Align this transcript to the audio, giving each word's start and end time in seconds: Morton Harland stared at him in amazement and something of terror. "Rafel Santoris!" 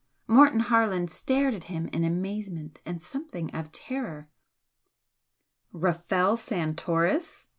Morton 0.25 0.61
Harland 0.61 1.11
stared 1.11 1.53
at 1.53 1.65
him 1.65 1.87
in 1.89 2.03
amazement 2.03 2.79
and 2.87 2.99
something 2.99 3.51
of 3.53 3.71
terror. 3.71 4.29
"Rafel 5.71 6.37
Santoris!" 6.39 7.45